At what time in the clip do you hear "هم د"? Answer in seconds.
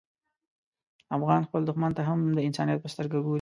2.09-2.39